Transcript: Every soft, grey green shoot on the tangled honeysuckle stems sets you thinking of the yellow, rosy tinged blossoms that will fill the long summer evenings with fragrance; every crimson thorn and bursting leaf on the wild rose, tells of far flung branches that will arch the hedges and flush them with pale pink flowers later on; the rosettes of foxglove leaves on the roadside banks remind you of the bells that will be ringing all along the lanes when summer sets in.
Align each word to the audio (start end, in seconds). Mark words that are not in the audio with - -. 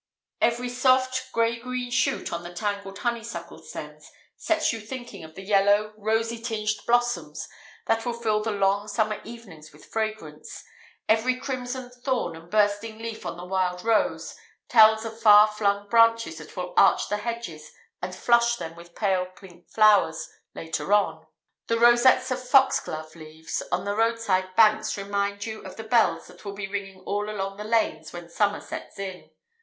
Every 0.41 0.67
soft, 0.69 1.31
grey 1.31 1.59
green 1.59 1.91
shoot 1.91 2.33
on 2.33 2.41
the 2.41 2.51
tangled 2.55 2.97
honeysuckle 2.97 3.61
stems 3.61 4.11
sets 4.35 4.73
you 4.73 4.79
thinking 4.81 5.23
of 5.23 5.35
the 5.35 5.43
yellow, 5.43 5.93
rosy 5.95 6.41
tinged 6.41 6.79
blossoms 6.87 7.47
that 7.85 8.03
will 8.03 8.13
fill 8.19 8.41
the 8.41 8.49
long 8.49 8.87
summer 8.87 9.21
evenings 9.23 9.71
with 9.71 9.85
fragrance; 9.85 10.63
every 11.07 11.35
crimson 11.39 11.91
thorn 11.91 12.35
and 12.35 12.49
bursting 12.49 12.97
leaf 12.97 13.27
on 13.27 13.37
the 13.37 13.45
wild 13.45 13.83
rose, 13.85 14.35
tells 14.69 15.05
of 15.05 15.19
far 15.21 15.47
flung 15.47 15.87
branches 15.87 16.39
that 16.39 16.57
will 16.57 16.73
arch 16.75 17.07
the 17.07 17.17
hedges 17.17 17.71
and 18.01 18.15
flush 18.15 18.55
them 18.55 18.75
with 18.75 18.95
pale 18.95 19.27
pink 19.27 19.69
flowers 19.69 20.27
later 20.55 20.93
on; 20.93 21.27
the 21.67 21.77
rosettes 21.79 22.31
of 22.31 22.41
foxglove 22.41 23.15
leaves 23.15 23.61
on 23.71 23.85
the 23.85 23.95
roadside 23.95 24.55
banks 24.55 24.97
remind 24.97 25.45
you 25.45 25.61
of 25.61 25.75
the 25.77 25.83
bells 25.83 26.25
that 26.25 26.43
will 26.43 26.53
be 26.55 26.67
ringing 26.67 27.01
all 27.01 27.29
along 27.29 27.55
the 27.57 27.63
lanes 27.63 28.11
when 28.11 28.27
summer 28.27 28.61
sets 28.61 28.97
in. 28.97 29.29